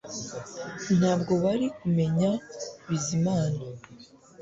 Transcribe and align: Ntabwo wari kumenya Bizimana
Ntabwo 0.97 1.31
wari 1.43 1.65
kumenya 1.79 2.29
Bizimana 2.87 3.61